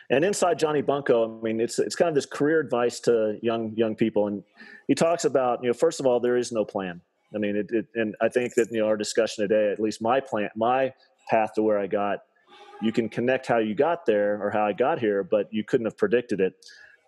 [0.09, 3.73] and inside Johnny Bunko, I mean, it's it's kind of this career advice to young
[3.75, 4.43] young people, and
[4.87, 7.01] he talks about you know first of all there is no plan.
[7.35, 10.01] I mean, it, it and I think that you know our discussion today, at least
[10.01, 10.93] my plan, my
[11.29, 12.19] path to where I got,
[12.81, 15.85] you can connect how you got there or how I got here, but you couldn't
[15.85, 16.53] have predicted it.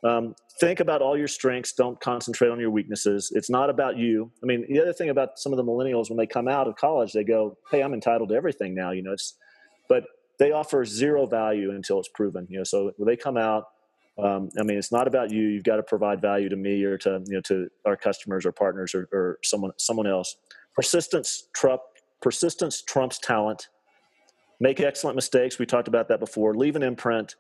[0.04, 1.74] Um, think about all your strengths.
[1.74, 3.32] Don't concentrate on your weaknesses.
[3.34, 4.32] It's not about you.
[4.44, 6.76] I mean, the other thing about some of the millennials when they come out of
[6.76, 9.36] college, they go, "Hey, I'm entitled to everything now." You know, it's
[9.90, 10.06] but
[10.40, 12.48] they offer zero value until it's proven.
[12.50, 13.66] You know, so when they come out,
[14.18, 15.44] um, I mean, it's not about you.
[15.48, 18.52] You've got to provide value to me or to you know to our customers or
[18.52, 20.38] partners or, or someone someone else.
[20.74, 21.82] Persistence trump
[22.22, 23.68] persistence trumps talent.
[24.60, 25.60] Make excellent mistakes.
[25.60, 26.54] We talked about that before.
[26.54, 27.36] Leave an imprint,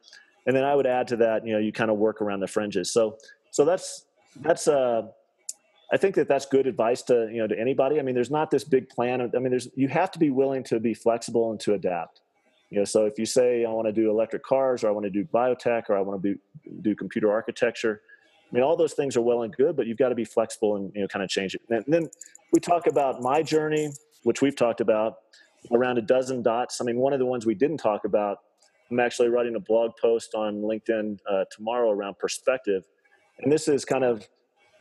[0.46, 1.46] and then I would add to that.
[1.46, 2.92] You know, you kind of work around the fringes.
[2.92, 3.18] So
[3.52, 4.06] so that's
[4.42, 5.04] that's uh
[5.94, 8.00] I think that that's good advice to you know to anybody.
[8.00, 9.22] I mean, there's not this big plan.
[9.22, 12.20] I mean, there's you have to be willing to be flexible and to adapt.
[12.70, 15.06] You know, so if you say I want to do electric cars, or I want
[15.06, 16.40] to do biotech, or I want to do,
[16.82, 18.02] do computer architecture,
[18.52, 20.76] I mean, all those things are well and good, but you've got to be flexible
[20.76, 21.62] and you know kind of change it.
[21.70, 22.10] And then
[22.52, 23.92] we talk about my journey,
[24.24, 25.16] which we've talked about
[25.72, 26.80] around a dozen dots.
[26.82, 28.40] I mean, one of the ones we didn't talk about.
[28.92, 32.84] I'm actually writing a blog post on LinkedIn uh, tomorrow around perspective,
[33.40, 34.28] and this is kind of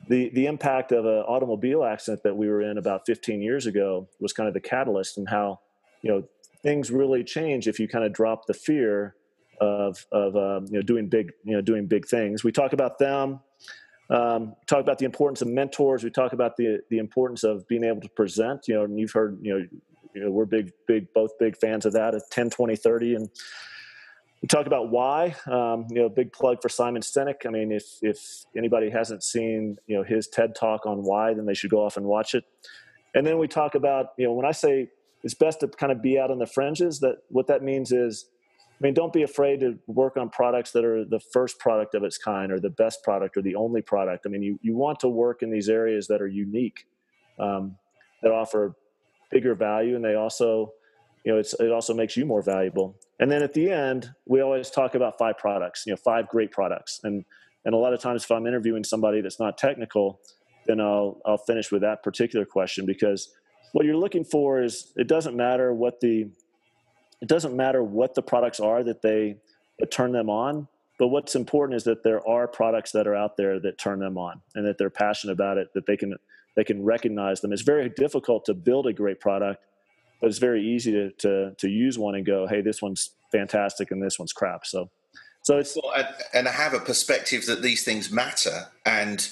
[0.09, 4.09] the the impact of an automobile accident that we were in about 15 years ago
[4.21, 5.61] was kind of the catalyst and how
[6.03, 6.23] you know
[6.65, 9.15] things really change if you kind of drop the fear
[9.61, 12.43] of of um, you know doing big you know doing big things.
[12.43, 13.41] We talk about them.
[14.11, 16.03] Um, talk about the importance of mentors.
[16.03, 18.67] We talk about the the importance of being able to present.
[18.67, 19.67] You know, and you've heard you know,
[20.15, 23.31] you know we're big big both big fans of that at 10, 20, 30 and
[24.43, 25.35] we talk about why.
[25.47, 27.47] Um, you know, big plug for Simon Sinek.
[27.47, 31.47] I mean, if if anybody hasn't seen you know his TED talk on why, then
[31.47, 32.45] they should go off and watch it.
[33.15, 34.91] And then we talk about you know when I say
[35.25, 37.01] it's best to kind of be out on the fringes.
[37.01, 38.27] That what that means is,
[38.71, 42.05] I mean, don't be afraid to work on products that are the first product of
[42.05, 44.27] its kind, or the best product, or the only product.
[44.27, 46.87] I mean, you you want to work in these areas that are unique,
[47.41, 47.77] um,
[48.23, 48.77] that offer
[49.31, 50.73] bigger value, and they also,
[51.25, 52.97] you know, it's it also makes you more valuable.
[53.19, 56.53] And then at the end, we always talk about five products, you know, five great
[56.53, 57.25] products, and
[57.65, 60.21] and a lot of times if I'm interviewing somebody that's not technical,
[60.67, 63.31] then I'll I'll finish with that particular question because
[63.75, 66.29] what you're looking for is it doesn't matter what the
[67.21, 69.37] it doesn't matter what the products are that they
[69.91, 73.59] turn them on but what's important is that there are products that are out there
[73.59, 76.15] that turn them on and that they're passionate about it that they can
[76.55, 77.53] they can recognize them.
[77.53, 79.65] It's very difficult to build a great product
[80.21, 83.91] but it's very easy to to, to use one and go hey this one's fantastic
[83.91, 84.67] and this one's crap.
[84.67, 84.89] So
[85.43, 85.93] so it's well,
[86.33, 89.29] and have a perspective that these things matter and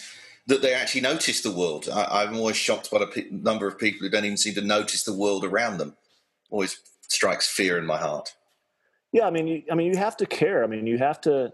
[0.47, 1.89] that they actually notice the world.
[1.93, 5.05] I, am always shocked by the number of people who don't even seem to notice
[5.05, 5.97] the world around them.
[6.51, 8.35] Always strikes fear in my heart.
[9.13, 10.65] Yeah, I mean, you, I mean, you have to care.
[10.65, 11.53] I mean, you have to,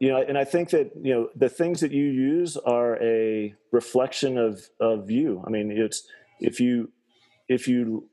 [0.00, 3.54] you know, and I think that you know the things that you use are a
[3.72, 5.42] reflection of of you.
[5.46, 6.06] I mean, it's
[6.40, 6.90] if you
[7.48, 8.08] if you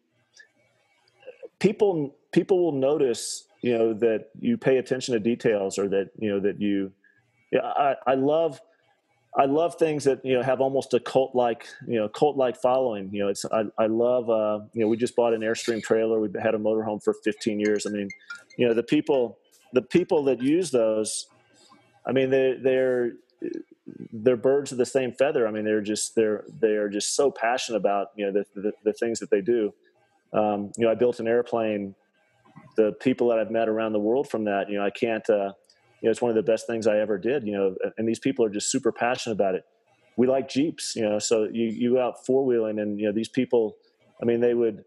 [1.60, 6.30] people people will notice you know that you pay attention to details or that you
[6.30, 6.92] know that you
[7.52, 8.60] yeah i, I love
[9.38, 12.58] I love things that you know have almost a cult like you know cult like
[12.58, 13.10] following.
[13.14, 16.20] You know, it's I, I love uh, you know we just bought an airstream trailer.
[16.20, 17.86] We've had a motorhome for 15 years.
[17.86, 18.10] I mean,
[18.58, 19.38] you know the people
[19.74, 21.28] the people that use those,
[22.06, 23.14] I mean they they're
[24.12, 25.48] they're birds of the same feather.
[25.48, 28.94] I mean they're just they're they're just so passionate about you know the the, the
[28.94, 29.74] things that they do.
[30.34, 31.96] Um, you know, I built an airplane.
[32.76, 35.28] The people that I've met around the world from that, you know, I can't.
[35.30, 35.54] Uh,
[36.02, 38.20] you know, it's one of the best things I ever did, you know, and these
[38.20, 39.64] people are just super passionate about it.
[40.18, 43.30] We like Jeeps, you know, so you, you out four wheeling and, you know, these
[43.30, 43.78] people,
[44.22, 44.84] I mean, they would,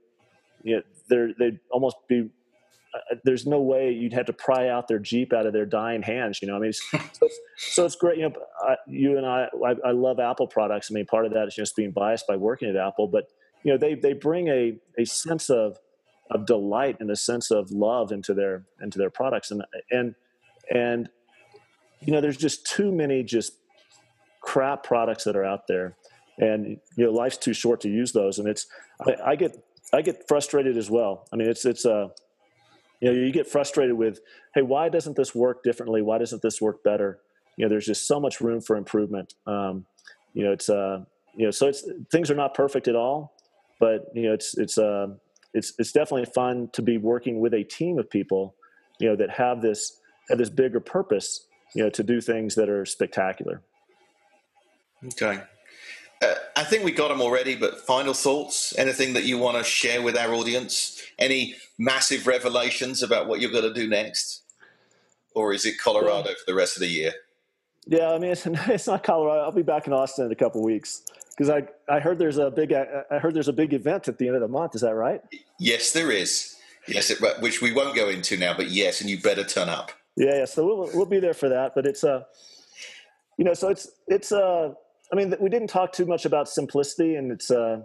[0.62, 2.28] you know, they're, they'd almost be,
[2.94, 6.02] uh, there's no way you'd have to pry out their Jeep out of their dying
[6.02, 8.18] hands, you know, I mean, so, it's, so it's great.
[8.18, 10.90] You know, I, you and I, I, I love Apple products.
[10.90, 13.28] I mean, part of that is just being biased by working at Apple, but
[13.62, 15.78] you know, they, they bring a, a sense of,
[16.30, 19.52] of delight and a sense of love into their, into their products.
[19.52, 20.14] And, and,
[20.70, 21.08] and
[22.00, 23.52] you know there's just too many just
[24.40, 25.96] crap products that are out there
[26.38, 28.38] and you know life's too short to use those.
[28.38, 28.66] And it's
[29.06, 29.56] I, I get
[29.92, 31.26] I get frustrated as well.
[31.32, 32.08] I mean, it's it's a uh,
[33.00, 34.20] you know you get frustrated with
[34.54, 36.02] hey why doesn't this work differently?
[36.02, 37.20] Why doesn't this work better?
[37.56, 39.34] You know, there's just so much room for improvement.
[39.46, 39.86] Um,
[40.32, 41.04] you know, it's uh,
[41.36, 43.34] you know, so it's things are not perfect at all,
[43.78, 45.08] but you know, it's it's uh,
[45.52, 48.56] it's it's definitely fun to be working with a team of people,
[48.98, 52.68] you know, that have this have this bigger purpose, you know, to do things that
[52.68, 53.62] are spectacular.
[55.04, 55.40] Okay.
[56.22, 58.76] Uh, I think we got them already, but final thoughts?
[58.78, 61.02] Anything that you want to share with our audience?
[61.18, 64.42] Any massive revelations about what you're going to do next?
[65.34, 67.12] Or is it Colorado for the rest of the year?
[67.86, 69.42] Yeah, I mean, it's, it's not Colorado.
[69.42, 71.02] I'll be back in Austin in a couple weeks
[71.36, 74.26] because I, I heard there's a big I heard there's a big event at the
[74.26, 74.74] end of the month.
[74.74, 75.20] Is that right?
[75.58, 76.54] Yes, there is.
[76.86, 79.90] Yes, it, which we won't go into now, but yes, and you better turn up.
[80.16, 80.44] Yeah, yeah.
[80.44, 81.74] So we'll we'll be there for that.
[81.74, 82.22] But it's a, uh,
[83.36, 84.70] you know, so it's it's uh,
[85.12, 87.82] I mean, we didn't talk too much about simplicity, and it's uh,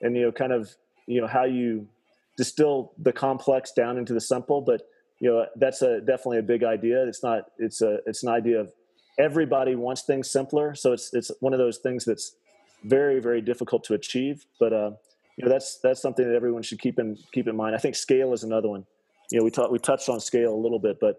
[0.00, 0.70] and you know, kind of
[1.06, 1.88] you know how you
[2.36, 4.60] distill the complex down into the simple.
[4.60, 4.82] But
[5.20, 7.06] you know, that's a definitely a big idea.
[7.06, 7.46] It's not.
[7.58, 8.72] It's a it's an idea of
[9.18, 10.74] everybody wants things simpler.
[10.74, 12.36] So it's it's one of those things that's
[12.84, 14.46] very very difficult to achieve.
[14.60, 14.90] But uh,
[15.36, 17.74] you know, that's that's something that everyone should keep in keep in mind.
[17.74, 18.86] I think scale is another one.
[19.32, 21.16] You know, we talked we touched on scale a little bit, but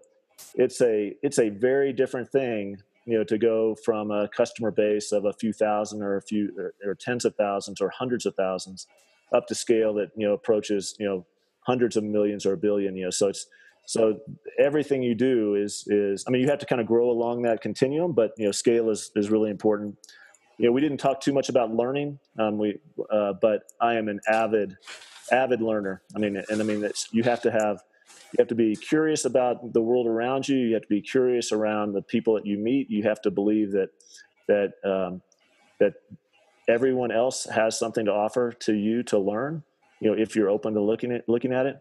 [0.54, 5.12] it's a it's a very different thing you know to go from a customer base
[5.12, 8.34] of a few thousand or a few or, or, tens of thousands or hundreds of
[8.34, 8.86] thousands
[9.32, 11.24] up to scale that you know approaches you know
[11.60, 13.46] hundreds of millions or a billion you know so it's
[13.86, 14.18] so
[14.58, 17.60] everything you do is is i mean you have to kind of grow along that
[17.60, 19.96] continuum but you know scale is is really important.
[20.58, 22.78] You know we didn't talk too much about learning um, we
[23.10, 24.76] uh, but i am an avid
[25.30, 26.02] avid learner.
[26.14, 27.82] I mean and i mean you have to have
[28.32, 30.56] you have to be curious about the world around you.
[30.56, 32.90] You have to be curious around the people that you meet.
[32.90, 33.90] You have to believe that
[34.48, 35.22] that um,
[35.78, 35.94] that
[36.68, 39.62] everyone else has something to offer to you to learn.
[40.00, 41.80] You know, if you're open to looking at looking at it.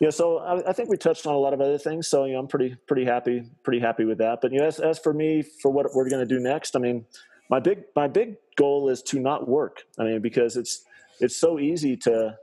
[0.00, 2.08] Know, so I, I think we touched on a lot of other things.
[2.08, 4.40] So you know, I'm pretty pretty happy pretty happy with that.
[4.42, 6.80] But you know, as, as for me, for what we're going to do next, I
[6.80, 7.04] mean,
[7.48, 9.84] my big my big goal is to not work.
[9.98, 10.84] I mean, because it's
[11.20, 12.36] it's so easy to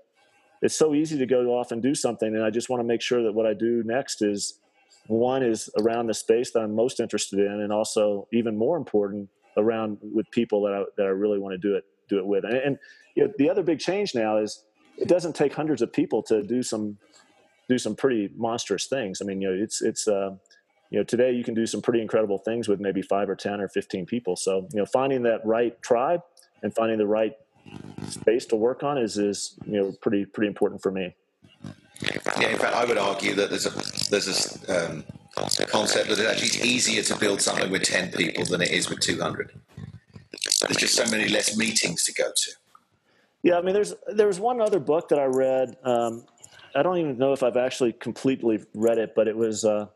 [0.62, 3.02] it's so easy to go off and do something and i just want to make
[3.02, 4.60] sure that what i do next is
[5.08, 9.30] one is around the space that i'm most interested in and also even more important
[9.58, 12.44] around with people that i, that I really want to do it do it with.
[12.44, 12.78] And, and
[13.16, 14.66] you know, the other big change now is
[14.98, 16.98] it doesn't take hundreds of people to do some
[17.70, 19.22] do some pretty monstrous things.
[19.22, 20.32] I mean you know it's it's uh,
[20.90, 23.62] you know today you can do some pretty incredible things with maybe five or ten
[23.62, 24.36] or 15 people.
[24.36, 26.22] So you know finding that right tribe
[26.64, 27.34] and finding the right
[28.10, 31.16] space to work on is is you know pretty pretty important for me.
[32.40, 34.28] Yeah, in fact, I would argue that there's a there's
[34.68, 35.04] a um,
[35.68, 39.00] concept that actually it's easier to build something with ten people than it is with
[39.00, 39.52] two hundred.
[40.62, 42.52] There's just so many less meetings to go to.
[43.44, 45.78] Yeah, I mean, there's there was one other book that I read.
[45.84, 46.26] Um,
[46.76, 49.88] I don't even know if I've actually completely read it, but it was, uh,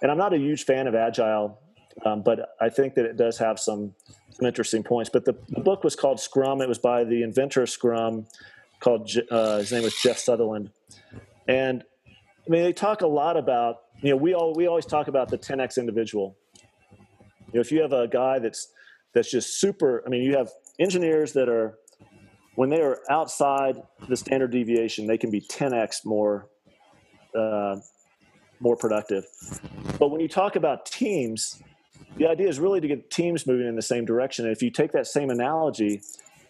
[0.00, 1.58] and I'm not a huge fan of agile,
[2.04, 3.94] um, but I think that it does have some
[4.30, 5.10] some interesting points.
[5.10, 6.60] But the, the book was called Scrum.
[6.60, 8.26] It was by the inventor of Scrum,
[8.80, 10.70] called uh, his name was Jeff Sutherland,
[11.48, 11.84] and
[12.16, 15.28] I mean they talk a lot about you know we all we always talk about
[15.28, 16.36] the 10x individual.
[16.58, 18.68] You know, if you have a guy that's
[19.12, 20.02] that's just super.
[20.06, 21.78] I mean, you have engineers that are
[22.54, 26.48] when they are outside the standard deviation, they can be 10x more
[27.36, 27.76] uh,
[28.60, 29.24] more productive.
[29.98, 31.62] But when you talk about teams,
[32.16, 34.44] the idea is really to get teams moving in the same direction.
[34.44, 36.02] And if you take that same analogy,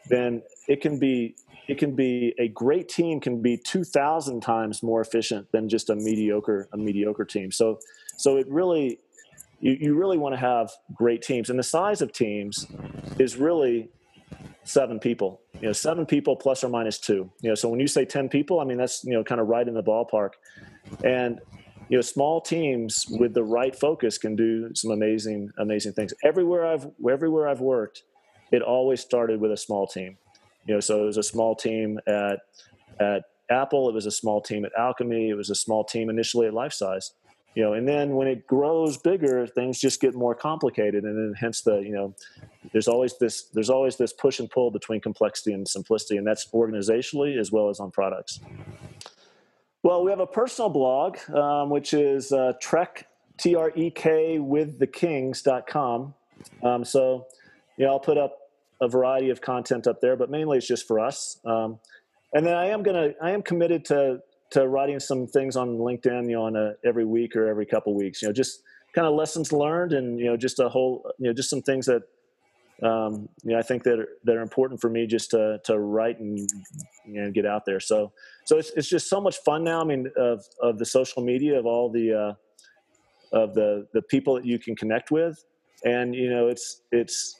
[0.09, 1.37] then it can be
[1.68, 5.94] it can be a great team can be 2000 times more efficient than just a
[5.94, 7.53] mediocre a mediocre team.
[7.53, 7.79] So
[8.16, 8.99] so it really
[9.61, 12.66] you, you really want to have great teams and the size of teams
[13.18, 13.90] is really
[14.64, 17.87] seven people you know seven people plus or minus two you know so when you
[17.87, 20.31] say 10 people i mean that's you know kind of right in the ballpark
[21.04, 21.40] and
[21.91, 26.15] you know small teams with the right focus can do some amazing amazing things.
[26.25, 28.05] Everywhere i've everywhere i've worked
[28.53, 30.17] it always started with a small team.
[30.67, 32.38] You know so it was a small team at
[33.01, 36.47] at apple it was a small team at alchemy it was a small team initially
[36.47, 37.11] at Lifesize
[37.57, 41.35] you know and then when it grows bigger things just get more complicated and then
[41.35, 42.15] hence the you know
[42.71, 46.47] there's always this there's always this push and pull between complexity and simplicity and that's
[46.55, 48.38] organizationally as well as on products
[49.83, 53.08] well, we have a personal blog, um, which is uh, Trek,
[53.38, 56.14] T R E K, with the kings.com.
[56.62, 57.26] Um, so,
[57.78, 58.37] yeah, I'll put up
[58.81, 61.38] a variety of content up there, but mainly it's just for us.
[61.44, 61.78] Um,
[62.33, 64.20] and then I am gonna, I am committed to
[64.50, 67.94] to writing some things on LinkedIn, you know, on a, every week or every couple
[67.94, 68.20] weeks.
[68.20, 68.62] You know, just
[68.94, 71.87] kind of lessons learned, and you know, just a whole, you know, just some things
[71.87, 72.02] that
[72.83, 75.78] um, you know, I think that are, that are important for me just to to
[75.78, 76.38] write and
[77.06, 77.81] you know, get out there.
[77.81, 78.12] So
[78.44, 79.81] so it's it's just so much fun now.
[79.81, 84.35] I mean, of of the social media, of all the uh, of the the people
[84.35, 85.44] that you can connect with,
[85.85, 87.38] and you know, it's it's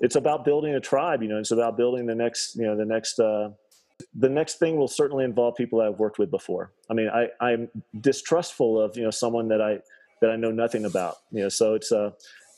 [0.00, 1.22] it's about building a tribe.
[1.22, 3.18] You know, it's about building the next you know the next.
[3.18, 3.50] Uh,
[4.14, 6.70] the next thing will certainly involve people that I've worked with before.
[6.88, 7.68] I mean, I, I'm
[8.00, 9.80] distrustful of you know someone that I
[10.20, 11.16] that I know nothing about.
[11.32, 12.10] You know, so it's uh,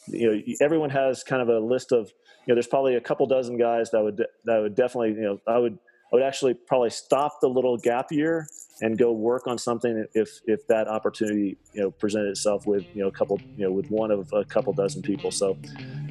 [0.09, 2.07] you know everyone has kind of a list of
[2.47, 5.41] you know there's probably a couple dozen guys that would that would definitely you know
[5.47, 5.79] I would
[6.13, 8.49] I would actually probably stop the little gap year
[8.81, 13.03] and go work on something if if that opportunity you know presented itself with you
[13.03, 15.31] know a couple you know with one of a couple dozen people.
[15.31, 15.57] So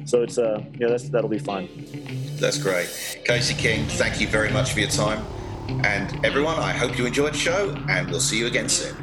[0.04, 1.68] so it's uh you know that's that'll be fun.
[2.36, 2.88] That's great,
[3.24, 3.84] Casey King.
[3.86, 5.24] Thank you very much for your time,
[5.84, 6.58] and everyone.
[6.58, 8.96] I hope you enjoyed the show, and we'll see you again soon.